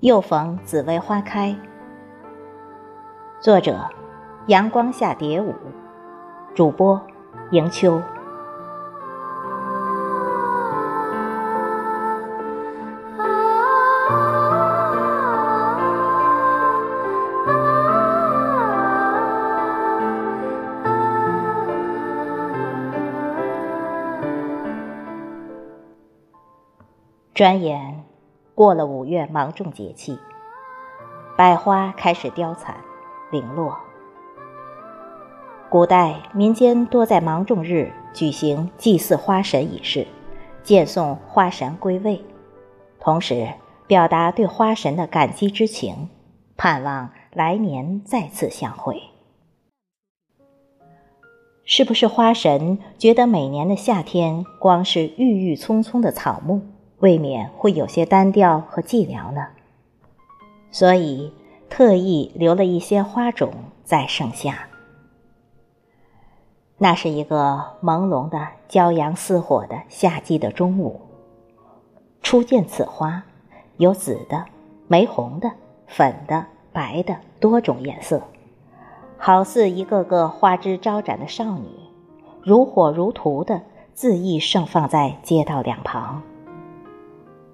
[0.00, 1.56] 又逢紫薇花开。
[3.40, 3.80] 作者：
[4.46, 5.56] 阳光下蝶舞，
[6.54, 7.00] 主播：
[7.50, 8.00] 迎秋。
[27.34, 27.97] 转眼
[28.58, 30.18] 过了五月芒种节气，
[31.36, 32.74] 百花开始凋残
[33.30, 33.78] 零落。
[35.70, 40.08] 古代民间多在芒种日举行祭祀花神仪式，
[40.64, 42.20] 荐送花神归位，
[42.98, 43.46] 同时
[43.86, 46.08] 表达对花神的感激之情，
[46.56, 49.00] 盼望来年再次相会。
[51.64, 56.62] 是不是花神觉得每年的夏天光是郁郁葱葱的草木？
[57.00, 59.46] 未免会有些单调和寂寥呢，
[60.70, 61.32] 所以
[61.70, 63.52] 特意留了一些花种
[63.84, 64.66] 在盛夏。
[66.76, 71.00] 那是一个朦胧的骄阳似火的夏季的中午，
[72.22, 73.24] 初见此花，
[73.76, 74.44] 有紫的、
[74.86, 75.50] 玫红的、
[75.86, 78.22] 粉的、白的多种颜色，
[79.16, 81.68] 好似一个个花枝招展的少女，
[82.42, 83.62] 如火如荼的
[83.96, 86.22] 恣意盛放在街道两旁。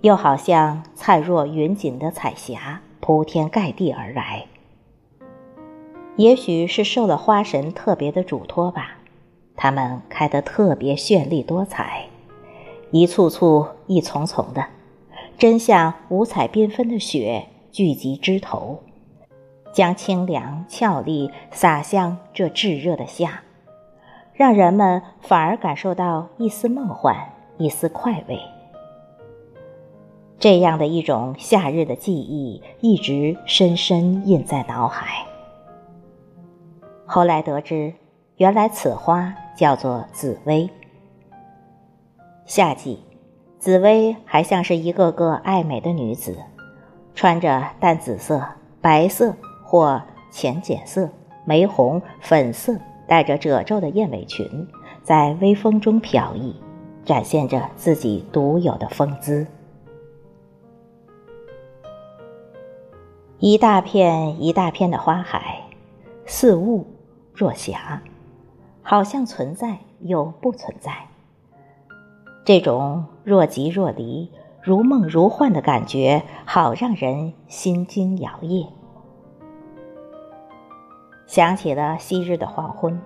[0.00, 4.46] 又好像灿若云锦的彩霞铺天盖地而来，
[6.14, 8.98] 也许是受了花神特别的嘱托吧，
[9.56, 12.04] 它们开得特别绚丽多彩，
[12.92, 14.66] 一簇簇、一丛丛的，
[15.36, 18.80] 真像五彩缤纷的雪聚集枝头，
[19.72, 23.42] 将清凉俏丽洒向这炙热的夏，
[24.32, 28.38] 让人们反而感受到一丝梦幻，一丝快慰。
[30.38, 35.26] 这样的一种夏日的记忆，一直深深印在脑海。
[37.04, 37.92] 后来得知，
[38.36, 40.70] 原来此花叫做紫薇。
[42.46, 43.00] 夏季，
[43.58, 46.36] 紫薇还像是一个个爱美的女子，
[47.16, 48.40] 穿着淡紫色、
[48.80, 49.34] 白色
[49.64, 50.00] 或
[50.30, 51.08] 浅浅色、
[51.44, 52.78] 玫红、粉色，
[53.08, 54.68] 带着褶皱的燕尾裙，
[55.02, 56.54] 在微风中飘逸，
[57.04, 59.44] 展现着自己独有的风姿。
[63.40, 65.62] 一大片一大片的花海，
[66.26, 66.84] 似雾
[67.32, 68.02] 若霞，
[68.82, 70.92] 好像存在又不存在。
[72.44, 74.28] 这种若即若离、
[74.60, 78.66] 如梦如幻的感觉，好让人心惊摇曳。
[81.28, 83.00] 想起了昔日的黄昏，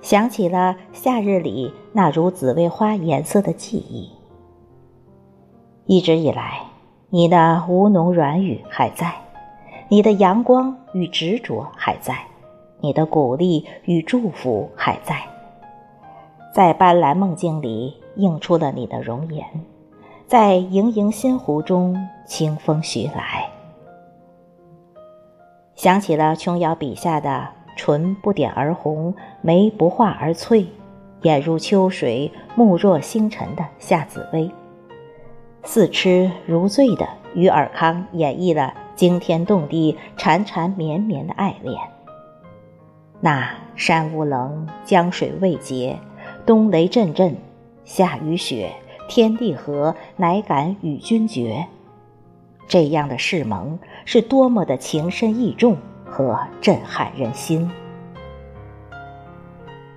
[0.00, 4.08] 想起了夏日里那如紫薇花颜色的记忆。
[5.86, 6.60] 一直以来，
[7.10, 9.23] 你的吴侬软语还在。
[9.94, 12.18] 你的阳光与执着还在，
[12.80, 15.20] 你的鼓励与祝福还在，
[16.52, 19.46] 在斑斓梦境里映出了你的容颜，
[20.26, 21.96] 在盈盈心湖中
[22.26, 23.48] 清风徐来。
[25.76, 30.66] 想起了琼瑶笔下的唇不点而红，眉不画而翠，
[31.22, 34.50] 眼如秋水，目若星辰的夏紫薇，
[35.64, 38.74] 似痴如醉的与尔康演绎了。
[38.94, 41.82] 惊天动地、缠缠绵绵的爱恋。
[43.20, 45.98] 那山无棱，江水未竭，
[46.46, 47.36] 冬雷阵阵，
[47.84, 48.70] 夏雨雪，
[49.08, 51.66] 天地合，乃敢与君绝。
[52.68, 57.68] 这样的誓盟是多么的情深意重和震撼人心。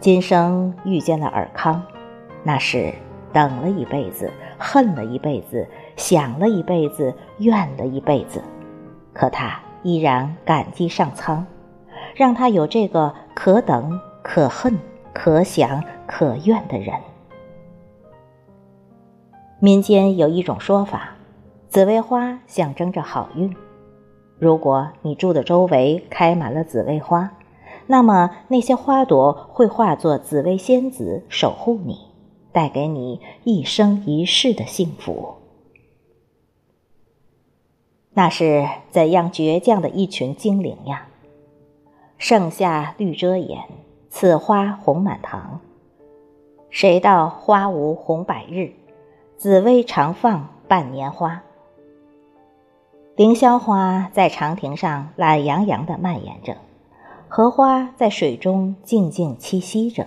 [0.00, 1.82] 今生遇见了尔康，
[2.42, 2.92] 那是
[3.32, 4.30] 等了一辈子，
[4.62, 8.40] 恨了一辈子，想了一辈子，怨了一辈子。
[9.12, 11.44] 可他依然感激上苍，
[12.14, 14.78] 让他有这个可等、可恨、
[15.12, 16.94] 可想、可怨的人。
[19.58, 21.10] 民间有一种说法，
[21.68, 23.54] 紫薇花象征着好运。
[24.38, 27.30] 如果你住的周围开满了紫薇花，
[27.86, 31.98] 那么那些花朵会化作紫薇仙子守护你，
[32.52, 35.36] 带给你一生一世的幸福。
[38.14, 41.08] 那是怎样倔强的一群精灵呀！
[42.18, 43.64] 盛夏绿遮眼，
[44.10, 45.60] 此花红满堂。
[46.68, 48.74] 谁道花无红百日？
[49.36, 51.42] 紫薇常放半年花。
[53.16, 56.56] 凌霄花在长亭上懒洋洋地蔓延着，
[57.28, 60.06] 荷花在水中静静栖息着，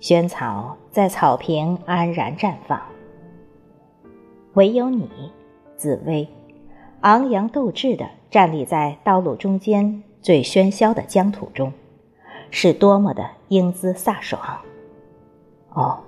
[0.00, 2.80] 萱草在草坪安然绽放。
[4.54, 5.08] 唯有你，
[5.76, 6.26] 紫薇。
[7.02, 11.72] 昂扬斗志地站立在道路中间最喧嚣的疆土中，
[12.50, 14.40] 是多么的英姿飒爽！
[15.72, 16.00] 哦，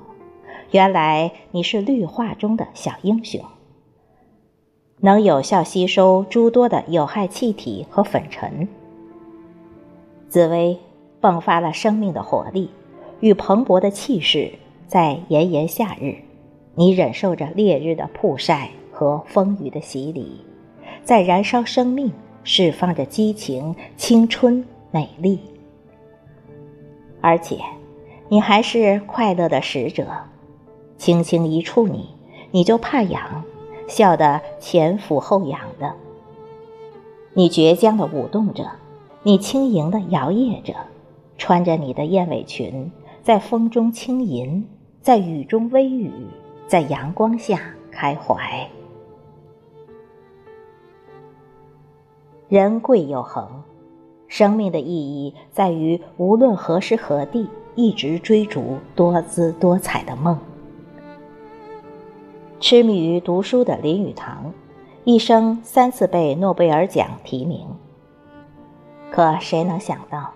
[0.70, 3.42] 原来你是绿化中的小英雄，
[5.00, 8.68] 能有效吸收诸多的有害气体和粉尘。
[10.28, 10.78] 紫薇
[11.20, 12.70] 迸发了生命的活力
[13.22, 14.50] 与蓬勃的气势，
[14.88, 16.16] 在炎炎夏日，
[16.74, 20.44] 你忍受着烈日的曝晒和风雨的洗礼。
[21.04, 25.38] 在燃烧生命，释放着激情、青春、美丽，
[27.20, 27.60] 而且，
[28.28, 30.04] 你还是快乐的使者。
[30.98, 32.08] 轻轻一触你，
[32.50, 33.44] 你就怕痒，
[33.86, 35.94] 笑得前俯后仰的。
[37.34, 38.69] 你倔强的舞动着，
[39.22, 40.74] 你轻盈的摇曳着，
[41.38, 42.90] 穿着你的燕尾裙，
[43.22, 44.66] 在风中轻吟，
[45.00, 46.10] 在雨中微语，
[46.66, 48.69] 在阳光下开怀。
[52.48, 53.62] 人贵有恒，
[54.26, 60.36] 生命的意义在于无论何时何地，一直追逐多姿多彩的梦。
[62.58, 64.52] 痴迷于读书的林语堂，
[65.04, 67.69] 一生三次被诺贝尔奖提名。
[69.12, 70.32] 可谁能想到，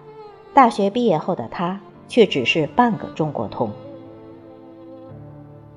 [0.54, 3.70] 大学毕业后的他却只是半个中国通。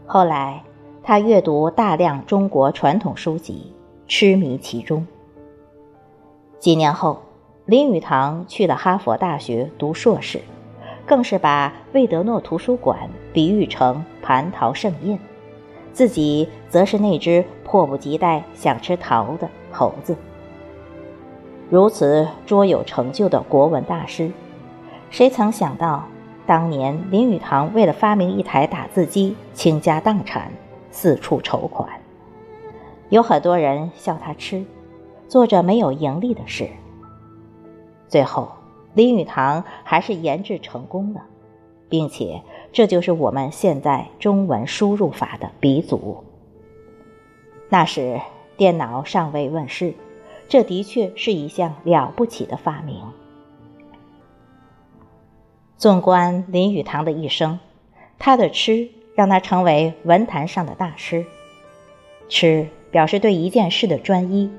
[0.06, 0.64] 后来，
[1.04, 3.74] 他阅读大量中国传统书籍，
[4.08, 5.06] 痴迷其中。
[6.58, 7.22] 几年后，
[7.66, 10.42] 林语堂去了哈佛大学读硕士，
[11.06, 15.18] 更是把魏德诺图书馆比喻成蟠桃盛宴，
[15.94, 20.16] 自己则是那只迫不及待想吃桃的猴子。
[21.70, 24.32] 如此卓有成就的国文大师，
[25.12, 26.04] 谁曾想到，
[26.50, 30.52] 当年林语堂为了发明一台打字机，倾家荡产，
[30.90, 31.88] 四处筹款，
[33.10, 34.66] 有很多人笑他痴。
[35.28, 36.68] 做着没有盈利的事，
[38.08, 38.50] 最后
[38.96, 41.22] 林语堂还是研制成功了，
[41.88, 42.42] 并且
[42.72, 46.24] 这就是我们现在中文输入法的鼻祖。
[47.70, 48.20] 那时
[48.58, 49.94] 电脑尚未问世，
[50.48, 53.04] 这的确是一项了不起的发明。
[55.80, 57.58] 纵观林语堂的一生，
[58.18, 61.26] 他的痴让他成为文坛上的大师。
[62.28, 64.52] 痴表示对一件事的专一。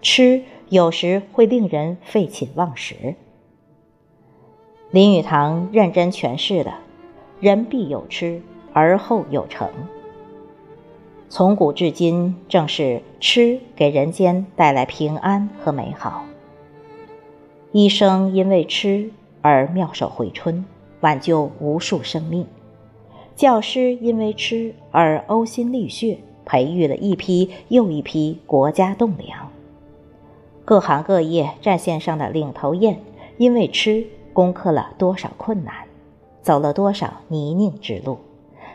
[0.00, 3.16] 吃有时会令人废寝忘食。
[4.92, 6.78] 林语堂认真诠释了
[7.40, 8.40] “人必有吃，
[8.72, 9.68] 而后有成”。
[11.28, 16.24] 从古至今，正是吃给人间带来平安和美好。
[17.72, 19.10] 医生因为吃
[19.42, 20.64] 而妙手回春，
[21.00, 22.44] 挽救无数生命；
[23.34, 29.50] 教师因为吃而呕心沥血，培育了一批又一批国家栋梁。
[30.64, 32.98] 各行各业战线上的领头雁，
[33.38, 35.74] 因为吃攻克了多少困难，
[36.42, 38.18] 走了多少泥泞之路，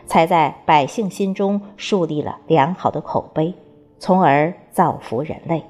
[0.04, 3.54] 才在百姓心中树立了良好的口碑，
[3.98, 5.62] 从而造福人类。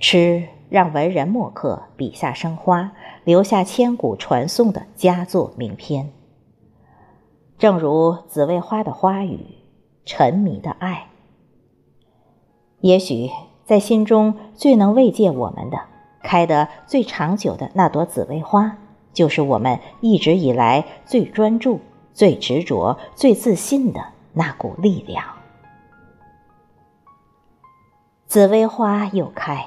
[0.00, 0.42] 吃
[0.72, 2.92] 让文人墨客笔下生花，
[3.24, 6.10] 留下千古传颂的佳作名篇。
[7.58, 9.58] 正如紫薇花的花语，
[10.06, 11.08] 沉迷的爱，
[12.80, 13.28] 也许。
[13.64, 15.78] 在心中最能慰藉我们的，
[16.22, 18.78] 开得最长久的那朵紫薇花，
[19.12, 21.80] 就是我们一直以来最专注、
[22.12, 25.24] 最执着、最自信的那股力量。
[28.26, 29.66] 紫薇花又开，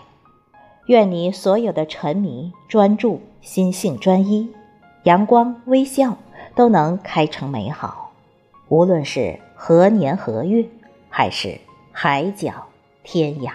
[0.87, 4.53] 愿你所有的沉迷、专注、心性专一、
[5.03, 6.17] 阳光、微笑，
[6.53, 8.11] 都能开成美好。
[8.69, 10.65] 无论是何年何月，
[11.09, 11.59] 还是
[11.91, 12.51] 海角
[13.03, 13.51] 天涯。